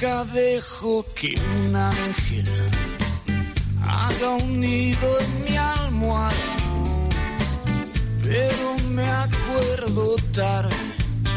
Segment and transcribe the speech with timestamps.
[0.00, 2.44] nunca dejo que un ángel
[3.82, 6.56] haga un nido en mi almohada,
[8.22, 10.76] pero me acuerdo tarde,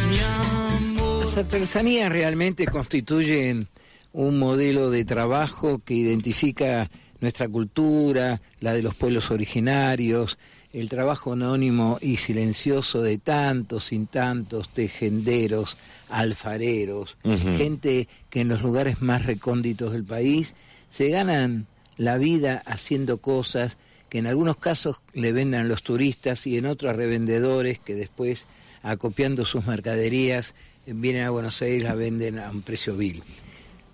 [0.10, 1.26] mi amor.
[1.26, 3.68] Las artesanías realmente constituyen
[4.14, 6.88] un modelo de trabajo que identifica
[7.20, 10.38] nuestra cultura, la de los pueblos originarios,
[10.74, 15.78] el trabajo anónimo y silencioso de tantos sin tantos tejenderos,
[16.10, 17.18] alfareros,
[17.58, 20.54] gente que en los lugares más recónditos del país
[20.90, 21.66] se ganan
[21.98, 23.78] la vida haciendo cosas
[24.10, 28.46] que en algunos casos le vendan los turistas y en otros revendedores que después,
[28.84, 30.54] acopiando sus mercaderías,
[30.86, 33.24] vienen a Buenos Aires y la venden a un precio vil.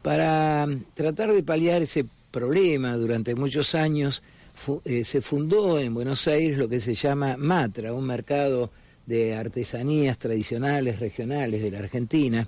[0.02, 4.24] Para tratar de paliar ese problema durante muchos años,
[4.86, 8.72] eh, se fundó en Buenos Aires lo que se llama Matra, un mercado
[9.06, 12.48] de artesanías tradicionales, regionales de la Argentina,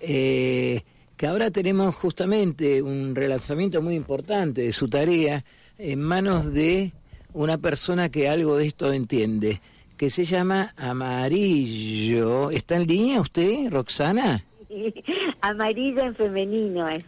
[0.00, 0.82] eh,
[1.16, 5.44] que ahora tenemos justamente un relanzamiento muy importante de su tarea
[5.78, 6.92] en manos de
[7.32, 9.60] una persona que algo de esto entiende,
[9.96, 12.50] que se llama Amarillo.
[12.50, 14.44] ¿Está en línea usted, Roxana?
[15.40, 17.04] Amarillo en femenino es.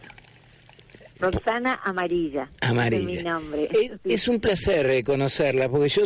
[1.18, 2.50] Roxana Amarilla.
[2.60, 3.10] Amarilla.
[3.10, 3.68] Es mi nombre.
[4.04, 6.04] Es, un placer conocerla, porque yo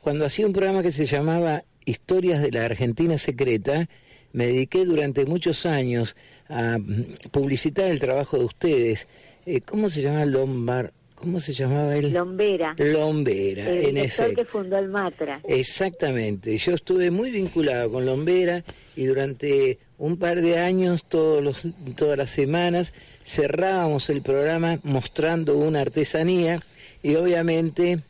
[0.00, 3.88] cuando hacía un programa que se llamaba Historias de la Argentina Secreta,
[4.32, 6.14] me dediqué durante muchos años
[6.48, 9.08] a mm, publicitar el trabajo de ustedes.
[9.46, 10.90] Eh, ¿Cómo se llama Lombard?
[11.14, 12.12] ¿Cómo se llamaba él?
[12.12, 12.74] Lombera.
[12.78, 14.36] Lombera, el en efecto.
[14.36, 15.40] que fundó el Matra.
[15.46, 16.56] Exactamente.
[16.56, 18.64] Yo estuve muy vinculado con Lombera
[18.96, 25.56] y durante un par de años, todos los, todas las semanas, cerrábamos el programa mostrando
[25.56, 26.62] una artesanía
[27.02, 28.02] y obviamente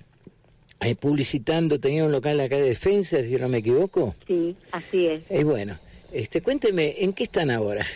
[0.81, 4.15] eh, publicitando, tenía un local acá de defensa, si yo no me equivoco.
[4.27, 5.23] Sí, así es.
[5.31, 5.79] Y bueno,
[6.13, 7.87] este, cuénteme, ¿en qué están ahora?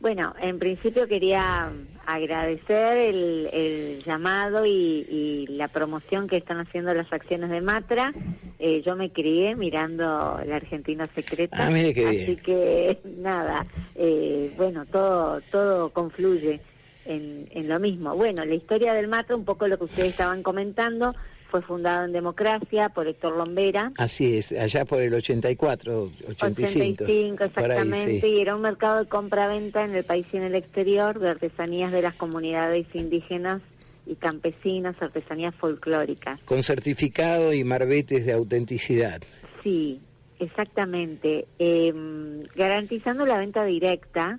[0.00, 1.70] Bueno, en principio quería
[2.14, 8.12] agradecer el, llamado y, la promoción que están haciendo las acciones de Matra.
[8.58, 14.52] Eh, yo me crié mirando la Argentina Secreta, ah, mire qué así que nada, eh,
[14.56, 16.60] bueno, todo todo confluye
[17.06, 18.14] en, en lo mismo.
[18.14, 21.14] Bueno, la historia del Matra, un poco lo que ustedes estaban comentando,
[21.50, 23.92] fue fundado en democracia por Héctor Lombera.
[23.98, 27.04] Así es, allá por el 84, 85.
[27.04, 31.18] 85, exactamente, y era un mercado de compra-venta en el país y en el exterior
[31.18, 33.60] de artesanías de las comunidades indígenas
[34.06, 36.42] y campesinas, artesanías folclóricas.
[36.44, 39.20] Con certificado y marbetes de autenticidad.
[39.62, 40.00] Sí,
[40.38, 41.46] exactamente.
[41.58, 44.38] Em, garantizando la venta directa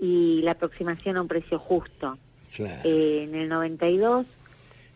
[0.00, 2.18] y la aproximación a un precio justo.
[2.54, 2.82] Claro.
[2.84, 4.26] Eh, en el 92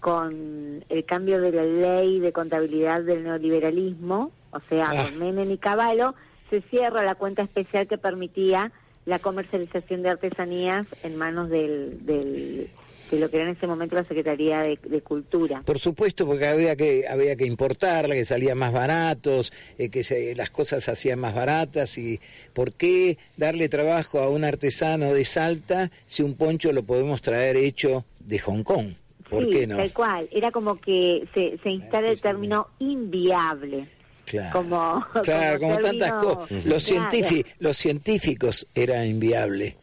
[0.00, 5.04] con el cambio de la ley de contabilidad del neoliberalismo, o sea, ah.
[5.04, 6.14] con Menem y Caballo,
[6.50, 8.72] se cierra la cuenta especial que permitía
[9.04, 12.70] la comercialización de artesanías en manos del, de
[13.12, 15.62] lo que era en ese momento la Secretaría de, Cultura.
[15.64, 20.34] Por supuesto, porque había que había que importarla, que salían más baratos, eh, que se,
[20.34, 22.20] las cosas se hacían más baratas y
[22.52, 27.56] ¿por qué darle trabajo a un artesano de Salta si un poncho lo podemos traer
[27.56, 28.94] hecho de Hong Kong?
[29.30, 33.88] Sí, Tal cual, era como que se, se instala el término inviable.
[34.24, 36.66] Claro, como, claro, como, tantas cosas.
[36.66, 39.74] Los, científicos, los científicos eran inviables.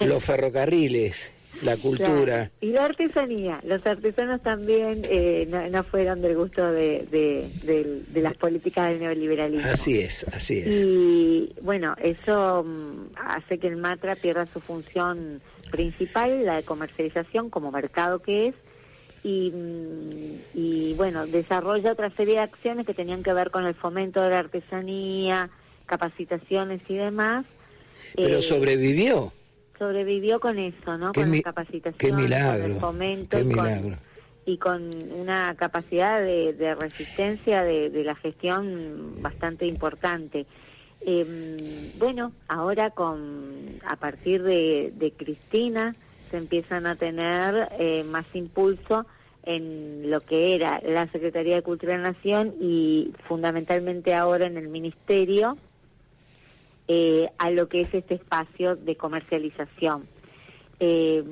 [0.00, 1.32] Los ferrocarriles,
[1.62, 2.50] la cultura.
[2.60, 3.60] Y la artesanía.
[3.64, 9.70] Los artesanos también eh, no, fueron del gusto de, de, de, las políticas del neoliberalismo.
[9.70, 10.66] Así es, así es.
[10.68, 17.50] Y bueno, eso mm, hace que el Matra pierda su función principal, la de comercialización
[17.50, 18.54] como mercado que es,
[19.22, 24.20] y, y, bueno, desarrolla otra serie de acciones que tenían que ver con el fomento
[24.20, 25.50] de la artesanía,
[25.86, 27.46] capacitaciones y demás.
[28.16, 29.32] Pero eh, sobrevivió.
[29.78, 31.12] Sobrevivió con eso, ¿no?
[31.12, 33.82] con la capacitación, qué milagro, con el fomento qué y, milagro.
[33.82, 33.98] Con,
[34.44, 40.46] y con una capacidad de, de resistencia de, de, la gestión bastante importante.
[41.00, 45.94] Eh, bueno, ahora con a partir de, de Cristina,
[46.32, 49.06] empiezan a tener eh, más impulso
[49.44, 54.56] en lo que era la Secretaría de Cultura de la Nación y fundamentalmente ahora en
[54.56, 55.56] el Ministerio
[56.88, 60.06] eh, a lo que es este espacio de comercialización.
[60.80, 61.22] Eh,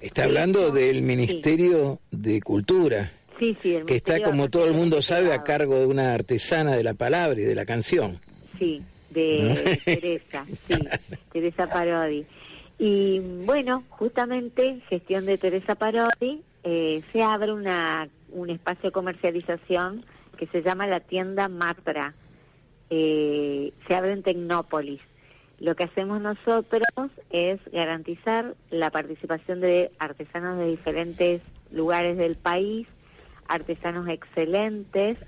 [0.00, 3.12] está hablando del Ministerio de Cultura.
[3.38, 6.82] Sí, sí, que está, como todo el mundo sabe, a cargo de una artesana de
[6.82, 8.20] la palabra y de la canción.
[8.58, 10.74] Sí, de Teresa, sí,
[11.32, 12.26] Teresa Parodi.
[12.82, 20.06] Y bueno, justamente gestión de Teresa Parodi, eh, se abre una, un espacio de comercialización
[20.38, 22.14] que se llama la tienda Matra.
[22.88, 25.02] Eh, se abre en Tecnópolis.
[25.58, 32.86] Lo que hacemos nosotros es garantizar la participación de artesanos de diferentes lugares del país,
[33.46, 35.18] artesanos excelentes,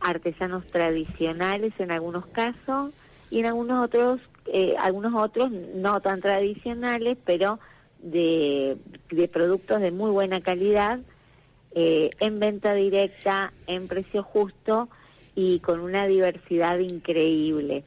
[0.00, 2.94] artesanos tradicionales en algunos casos
[3.28, 7.58] y en algunos otros, eh, algunos otros no tan tradicionales, pero
[8.02, 8.76] de,
[9.32, 11.00] productos de muy buena calidad,
[11.74, 14.88] eh, en venta directa, en precio justo
[15.34, 17.84] y con una diversidad increíble.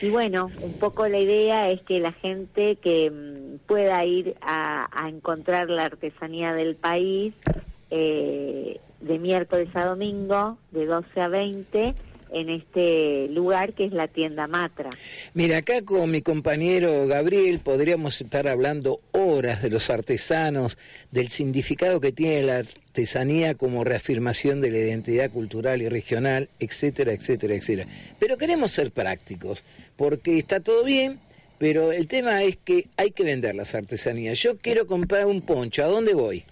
[0.00, 4.88] Y bueno, un poco la idea es que la gente que mm, pueda ir a,
[4.92, 7.34] a, encontrar la artesanía del país
[7.90, 11.94] eh, de miércoles a domingo, de 12 a 20,
[12.32, 14.90] en este lugar que es la tienda Matra.
[15.34, 20.78] Mira, acá con mi compañero Gabriel podríamos estar hablando horas de los artesanos,
[21.10, 27.12] del significado que tiene la artesanía como reafirmación de la identidad cultural y regional, etcétera,
[27.12, 27.88] etcétera, etcétera.
[28.18, 29.62] Pero queremos ser prácticos,
[29.96, 31.20] porque está todo bien,
[31.58, 34.38] pero el tema es que hay que vender las artesanías.
[34.38, 36.44] Yo quiero comprar un poncho, ¿a dónde voy?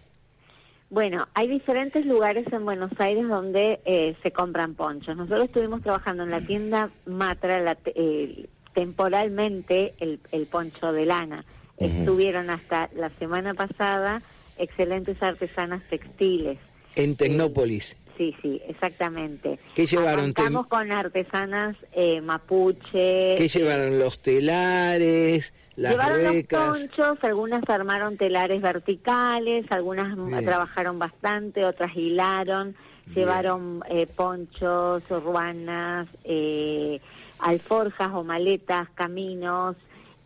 [0.91, 5.17] Bueno, hay diferentes lugares en Buenos Aires donde eh, se compran ponchos.
[5.17, 11.45] Nosotros estuvimos trabajando en la tienda Matra la, eh, temporalmente el, el, poncho de lana.
[11.77, 11.99] Uh -huh.
[12.01, 14.21] Estuvieron hasta la semana pasada
[14.59, 16.59] excelentes artesanas textiles.
[16.97, 17.93] En Tecnópolis.
[17.93, 19.61] Eh, sí, sí, exactamente.
[19.77, 20.31] ¿Qué llevaron?
[20.31, 23.37] Estamos con artesanas eh, mapuche.
[23.37, 23.99] ¿Qué llevaron?
[24.01, 26.67] Los telares, las Llevaron ruecas.
[26.69, 30.45] los ponchos, algunas armaron telares verticales, algunas Bien.
[30.45, 32.75] trabajaron bastante, otras hilaron,
[33.07, 33.15] Bien.
[33.17, 37.01] llevaron eh, ponchos, ruanas, eh,
[37.39, 39.77] alforjas o maletas, caminos.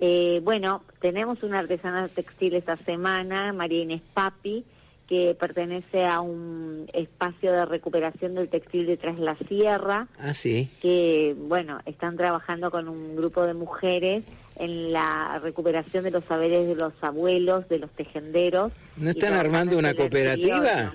[0.01, 4.65] Eh, bueno, tenemos una artesana textil esta semana, María Inés Papi,
[5.09, 10.71] que pertenece a un espacio de recuperación del textil de Tras la Sierra, Ah, sí.
[10.81, 14.25] que, bueno, están trabajando con un grupo de mujeres
[14.57, 18.73] en la recuperación de los saberes de los abuelos, de los tejenderos.
[18.97, 20.95] ¿No están armando una cooperativa?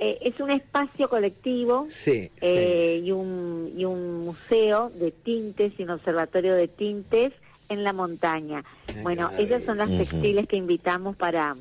[0.00, 2.30] Eh, es un espacio colectivo Sí.
[2.40, 7.32] eh, y, un, y un museo de tintes y un observatorio de tintes
[7.68, 8.64] en la montaña.
[9.02, 11.56] Bueno, esas son las textiles que invitamos para,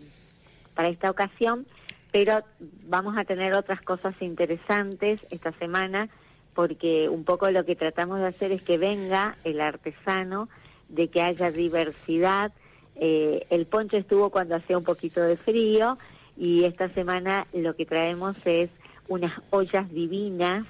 [0.82, 1.68] para esta ocasión,
[2.12, 2.42] pero
[2.88, 6.10] vamos a tener otras cosas interesantes esta semana
[6.56, 10.50] porque un poco lo que tratamos de hacer es que venga el artesano,
[10.90, 12.52] de que haya diversidad.
[12.96, 16.00] Eh, el poncho estuvo cuando hacía un poquito de frío
[16.36, 18.72] y esta semana lo que traemos es
[19.08, 20.66] unas ollas divinas.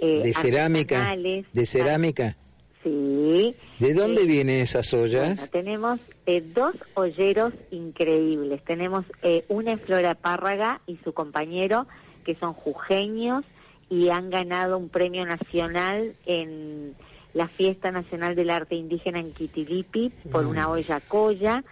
[0.00, 0.94] eh, De cerámica.
[0.96, 1.46] artesanales.
[1.52, 2.36] De cerámica.
[2.82, 3.54] Sí.
[3.78, 5.36] ¿De dónde Eh, vienen esas ollas?
[5.36, 8.62] bueno, tenemos eh, dos olleros increíbles.
[8.64, 11.86] Tenemos eh, una es Flora Párraga y su compañero,
[12.24, 13.44] que son jujeños
[13.90, 16.94] y han ganado un premio nacional en
[17.34, 20.48] la Fiesta Nacional del Arte Indígena en Quitilipi por Mm.
[20.48, 21.62] una olla colla.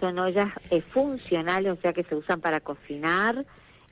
[0.00, 3.44] Son ollas eh, funcionales, o sea que se usan para cocinar.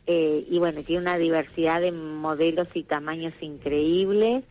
[0.08, 4.44] eh, y bueno, tiene una diversidad de modelos y tamaños increíbles.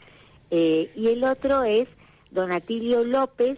[0.52, 1.88] Eh, y el otro es
[2.36, 3.58] Don Atilio López,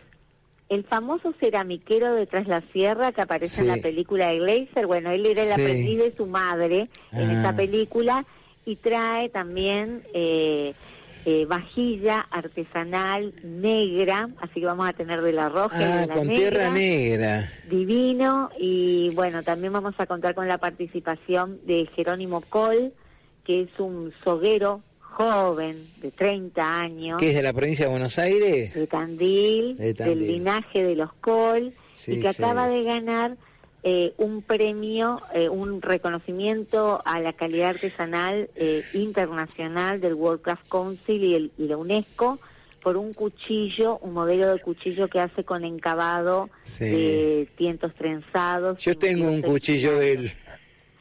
[0.69, 4.85] el famoso ceramiquero de Tras la Sierra que aparece en la película de Glazer.
[4.87, 5.53] Bueno, él era el Sí.
[5.53, 7.39] aprendiz de su madre en Ah.
[7.41, 8.25] esa película
[8.65, 10.73] y trae también eh,
[11.25, 16.07] eh, vajilla artesanal negra, así que vamos a tener de la roja y Ah, de
[16.07, 17.51] la con negra tierra negra.
[17.69, 22.93] divino y bueno, también vamos a contar con la participación de Jerónimo Col,
[23.43, 24.81] que es un soguero
[25.21, 28.73] joven de 30 años, ¿Qué es de la provincia de Buenos Aires?
[28.75, 30.19] de Tandil, De Tandil.
[30.19, 32.43] del linaje de los Col, Sí, y que sí.
[32.43, 33.35] acaba de ganar
[33.83, 40.67] eh, un premio, eh, un reconocimiento a la calidad artesanal eh, internacional del World Craft
[40.67, 42.39] Council y, el- y la UNESCO
[42.83, 46.85] por un cuchillo, un modelo de cuchillo que hace con encabado Sí.
[46.85, 48.79] de tientos trenzados.
[48.79, 50.31] Yo tengo un cuchillo de él.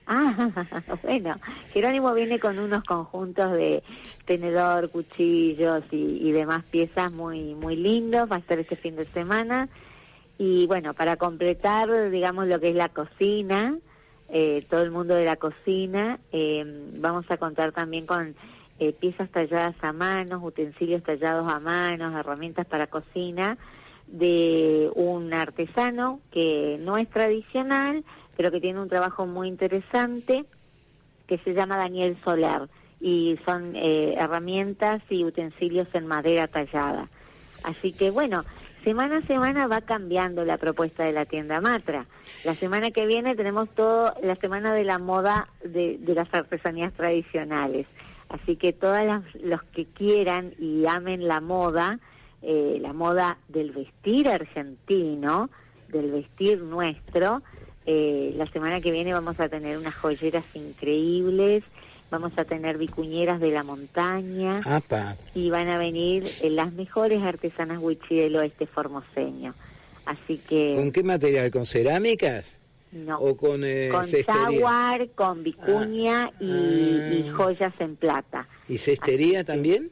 [0.06, 0.50] Ah,
[1.02, 1.36] bueno,
[1.72, 3.82] Jerónimo viene con unos conjuntos de
[4.24, 9.68] tenedor, cuchillos y, demás piezas muy muy lindos, va a estar este fin de semana.
[10.38, 13.78] Y bueno, para completar, digamos, lo que es la cocina,
[14.28, 16.64] eh, todo el mundo de la cocina, eh,
[16.98, 18.36] vamos a contar también con
[18.78, 23.56] eh, piezas talladas a manos, utensilios tallados a manos, herramientas para cocina,
[24.06, 28.04] de un artesano que no es tradicional,
[28.36, 30.44] pero que tiene un trabajo muy interesante,
[31.26, 32.68] que se llama Daniel Soler,
[33.00, 37.08] y son eh, herramientas y utensilios en madera tallada.
[37.62, 38.44] Así que bueno,
[38.84, 42.06] semana a semana va cambiando la propuesta de la tienda Matra.
[42.44, 46.92] La semana que viene tenemos todo la semana de la moda de, de las artesanías
[46.94, 47.86] tradicionales.
[48.28, 49.00] Así que todos
[49.42, 51.98] los que quieran y amen la moda
[52.42, 55.50] eh, la moda del vestir argentino,
[55.88, 57.42] del vestir nuestro.
[57.86, 61.62] Eh, la semana que viene vamos a tener unas joyeras increíbles,
[62.10, 64.60] vamos a tener vicuñeras de la montaña
[65.34, 69.54] y van a venir eh, las mejores artesanas huichi del oeste formoseño.
[70.04, 70.74] Así que...
[70.76, 71.50] ¿Con qué material?
[71.50, 72.56] ¿Con cerámicas?
[72.92, 73.18] No.
[73.18, 77.32] ¿O con eh, Con jaguar, con vicuña y, y, Ah.
[77.36, 78.48] joyas en plata.
[78.68, 79.90] ¿Y cestería también?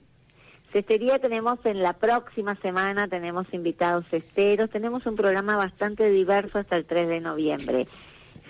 [0.74, 6.74] Cestería tenemos en la próxima semana, tenemos invitados cesteros, tenemos un programa bastante diverso hasta
[6.74, 7.86] el 3 de noviembre.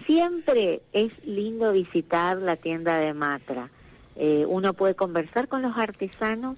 [0.07, 3.69] Siempre es lindo visitar la tienda de Matra.
[4.16, 6.57] Eh, uno puede conversar con los artesanos,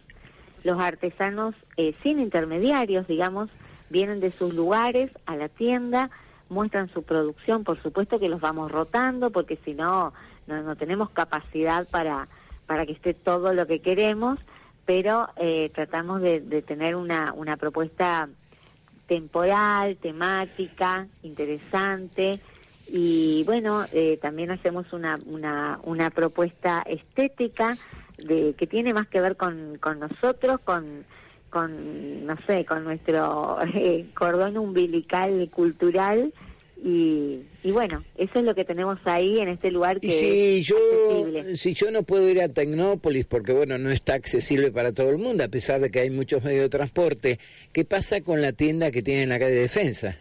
[0.62, 3.50] los artesanos eh, sin intermediarios, digamos,
[3.90, 6.10] vienen de sus lugares a la tienda,
[6.48, 10.12] muestran su producción, por supuesto que los vamos rotando, porque si no,
[10.46, 12.28] no, no tenemos capacidad para,
[12.68, 14.38] para que esté todo lo que queremos,
[14.86, 18.28] pero eh, tratamos de, de tener una, una propuesta
[19.06, 22.40] temporal, temática, interesante.
[22.88, 27.76] Y bueno, eh, también hacemos una, una, una propuesta estética
[28.18, 31.04] de que tiene más que ver con, con nosotros, con,
[31.50, 36.32] con, no sé, con nuestro eh, cordón umbilical cultural.
[36.84, 40.66] Y, y bueno, eso es lo que tenemos ahí en este lugar que si es
[40.66, 41.56] yo, accesible.
[41.56, 45.18] si yo no puedo ir a Tecnópolis porque bueno, no está accesible para todo el
[45.18, 47.38] mundo, a pesar de que hay muchos medios de transporte,
[47.72, 50.18] ¿qué pasa con la tienda que tiene en la calle Defensa?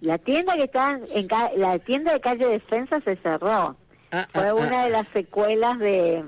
[0.00, 3.76] La tienda que está en ca- la tienda de calle Defensa se cerró.
[4.10, 4.84] Ah, Fue ah, una ah.
[4.86, 6.24] de las secuelas de,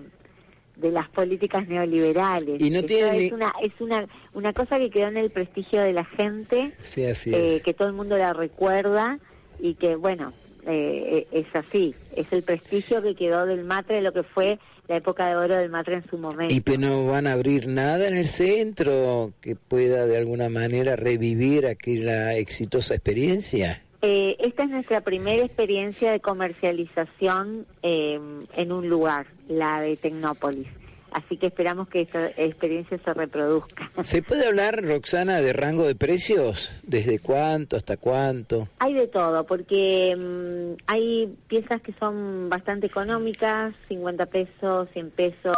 [0.76, 2.62] de las políticas neoliberales.
[2.62, 5.92] Y no tiene es una es una una cosa que quedó en el prestigio de
[5.92, 7.62] la gente, Sí, así eh, es.
[7.62, 9.18] que todo el mundo la recuerda
[9.58, 10.32] y que bueno
[10.66, 14.58] eh, es así, es el prestigio que quedó del Matre, lo que fue
[14.88, 16.54] la época de oro del Matre en su momento.
[16.54, 20.96] ¿Y pero no van a abrir nada en el centro que pueda de alguna manera
[20.96, 23.82] revivir aquella exitosa experiencia?
[24.02, 28.20] Eh, esta es nuestra primera experiencia de comercialización eh,
[28.54, 30.68] en un lugar, la de Tecnópolis.
[31.12, 33.90] Así que esperamos que esta experiencia se reproduzca.
[34.02, 36.70] ¿Se puede hablar, Roxana, de rango de precios?
[36.82, 38.68] ¿Desde cuánto hasta cuánto?
[38.80, 45.54] Hay de todo, porque mm, hay piezas que son bastante económicas, 50 pesos, 100 pesos.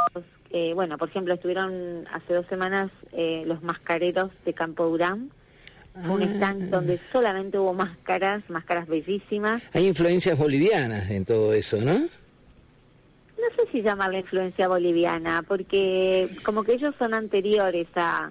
[0.51, 5.31] Eh, bueno, por ejemplo, estuvieron hace dos semanas eh, los mascareros de Campo Durán,
[6.09, 6.27] un Ah.
[6.37, 9.61] stand donde solamente hubo máscaras, máscaras bellísimas.
[9.73, 12.07] Hay influencias bolivianas en todo eso, ¿no?
[13.73, 18.31] Si llamarla influencia boliviana, porque como que ellos son anteriores a,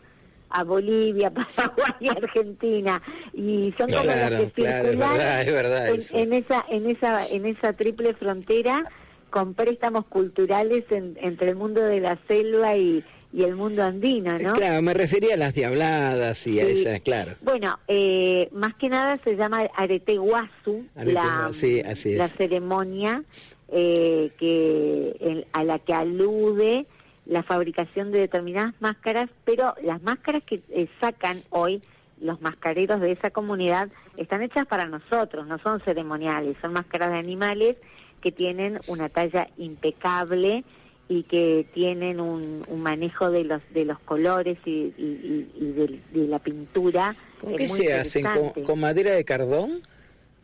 [0.49, 3.01] a Bolivia, Paraguay y Argentina,
[3.33, 6.65] y son como Claro, los que claro, es circulan verdad, es verdad en, en esa
[6.69, 8.83] en esa en esa triple frontera
[9.29, 13.03] con préstamos culturales en- entre el mundo de la selva y,
[13.33, 14.53] y el mundo andino, ¿no?
[14.53, 17.35] Claro, me refería a las diabladas y a esas, claro.
[17.41, 22.17] Bueno, eh, más que nada se llama arete guasu, Arete la, guasu, sí, así es.
[22.17, 23.23] la ceremonia
[23.69, 26.85] eh, que el- a la que alude
[27.25, 31.81] la fabricación de determinadas máscaras, pero las máscaras que eh, sacan hoy
[32.21, 37.17] los mascareros de esa comunidad están hechas para nosotros, no son ceremoniales, son máscaras de
[37.17, 37.75] animales
[38.21, 40.63] que tienen una talla impecable
[41.09, 46.27] y que tienen un, un manejo de los de los colores y, y- de, de
[46.27, 47.15] la pintura.
[47.39, 48.25] ¿Con qué se hacen?
[48.65, 49.81] ¿Con, madera de cardón?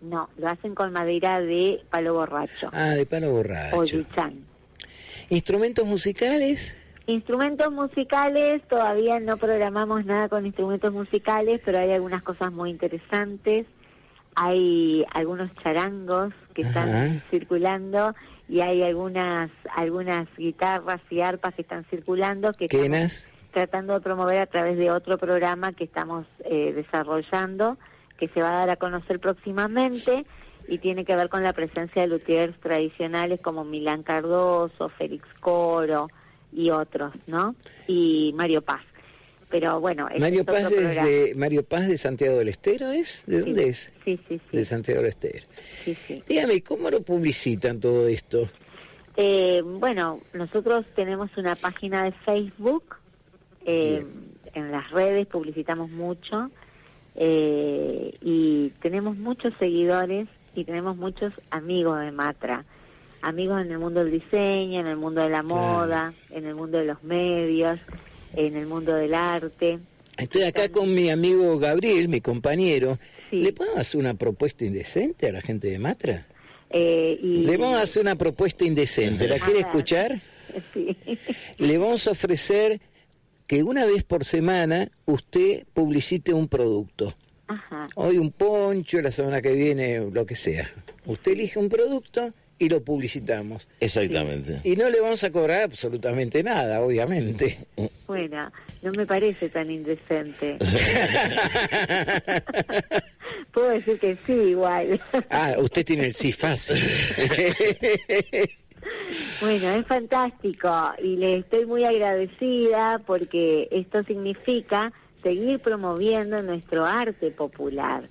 [0.01, 3.83] No, lo hacen con madera de palo borracho Ah, de palo o borracho.
[3.85, 4.45] yuchán.
[5.29, 6.75] ¿Instrumentos musicales?
[7.07, 13.65] Instrumentos musicales, todavía no programamos nada con instrumentos musicales, pero hay algunas cosas muy interesantes.
[14.35, 18.15] Hay algunos charangos que están circulando
[18.47, 24.41] y hay algunas algunas guitarras y arpas que están circulando que estamos tratando de promover
[24.41, 27.77] a través de otro programa que estamos eh, desarrollando,
[28.17, 30.25] que se va a dar a conocer próximamente
[30.67, 36.07] y tiene que ver con la presencia de luthiers tradicionales como Milán Cardoso, Félix Coro
[36.51, 37.55] y otros, ¿no?
[37.87, 38.81] Y Mario Paz.
[39.53, 41.07] Pero bueno, Mario Paz, es programa.
[41.07, 43.21] de, Mario Paz de Santiago del Estero, ¿es?
[43.27, 43.91] ¿De Sí, dónde es?
[44.03, 44.57] Sí, sí, sí.
[44.57, 45.45] De Santiago del Estero.
[45.85, 46.23] sí, sí.
[46.27, 48.49] Dígame, ¿cómo lo publicitan todo esto?
[49.15, 52.95] Eh, bueno, nosotros tenemos una página de Facebook,
[53.63, 54.03] eh,
[54.55, 56.49] en las redes publicitamos mucho
[57.15, 62.65] eh, y tenemos muchos seguidores y tenemos muchos amigos de Matra,
[63.21, 66.79] amigos en el mundo del diseño, en el mundo de la moda, en el mundo
[66.79, 67.79] de los medios,
[68.33, 69.79] en el mundo del arte.
[70.17, 72.99] Estoy acá con mi amigo Gabriel, mi compañero.
[73.29, 73.37] Sí.
[73.37, 76.27] ¿Le podemos hacer una propuesta indecente a la gente de Matra?
[76.69, 79.27] Eh, y, Le vamos a hacer una propuesta indecente.
[79.27, 79.65] ¿La quiere ver.
[79.67, 80.21] escuchar?
[80.73, 80.97] Sí.
[81.57, 82.79] Le vamos a ofrecer
[83.47, 87.15] que una vez por semana usted publicite un producto.
[87.47, 87.89] Ajá.
[87.95, 90.71] Hoy un poncho, la semana que viene lo que sea.
[91.05, 93.67] Usted elige un producto y lo publicitamos.
[93.79, 94.61] Exactamente.
[94.63, 97.57] Y no le vamos a cobrar absolutamente nada, obviamente.
[98.07, 98.51] Bueno,
[98.81, 100.55] no me parece tan indecente.
[103.53, 104.99] Puedo decir que sí, igual.
[105.29, 106.77] ah, usted tiene el sí fácil.
[109.39, 110.69] Bueno, es fantástico
[111.01, 114.91] y le estoy muy agradecida porque esto significa
[115.21, 118.09] seguir promoviendo nuestro arte popular,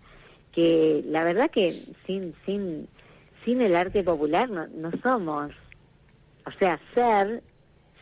[0.52, 2.88] que la verdad que sin sin
[3.44, 5.52] sin el arte popular no, no somos,
[6.46, 7.42] o sea, ser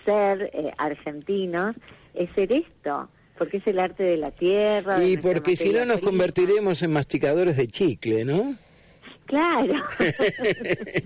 [0.04, 1.76] ser eh, argentinos
[2.14, 4.98] es ser esto, porque es el arte de la tierra.
[4.98, 6.10] de y porque si no nos prima.
[6.10, 8.56] convertiremos en masticadores de chicle, ¿no?
[9.26, 9.74] Claro.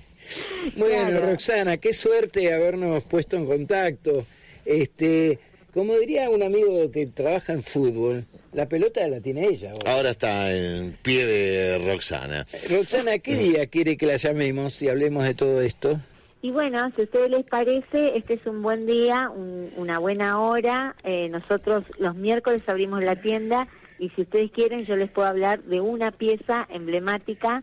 [0.76, 1.26] Bueno, Claro.
[1.32, 4.24] Roxana, qué suerte habernos puesto en contacto.
[4.64, 5.38] Este,
[5.74, 9.72] como diría un amigo que trabaja en fútbol, la pelota la tiene ella.
[9.72, 9.92] ahora.
[9.92, 12.46] Ahora está en pie de Roxana.
[12.70, 15.98] Roxana, ¿qué día quiere que la llamemos y hablemos de todo esto?
[16.42, 20.40] Y bueno, si a ustedes les parece, este es un buen día, un- una buena
[20.40, 20.94] hora.
[21.02, 23.66] Eh, nosotros los miércoles abrimos la tienda
[23.98, 27.62] y si ustedes quieren yo les puedo hablar de una pieza emblemática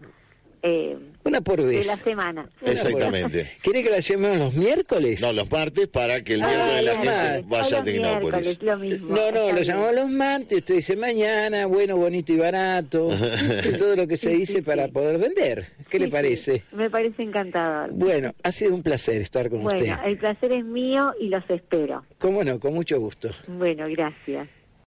[0.64, 1.88] eh, Una por de vez.
[1.88, 2.50] la semana.
[2.62, 3.52] Exactamente.
[3.62, 5.22] ¿Quiere que la llamemos los miércoles?
[5.22, 7.48] No, los martes para que el Ah, miércoles la los gente martes.
[7.48, 8.22] vaya a Tecnópolis.
[8.22, 9.16] miércoles, lo mismo.
[9.16, 13.10] No, no, lo llamamos los martes, usted dice mañana, bueno, bonito y barato,
[13.70, 14.92] y todo lo que se Sí, dice sí, para sí.
[14.92, 15.68] poder vender.
[15.90, 16.64] ¿Qué Sí, le sí, parece?
[16.72, 17.92] me parece encantador.
[17.94, 19.96] Bueno, ha sido un placer estar con Bueno, usted.
[20.06, 22.06] el placer es mío y los espero.
[22.20, 23.30] Cómo no, con mucho gusto.
[23.48, 24.48] Bueno, gracias.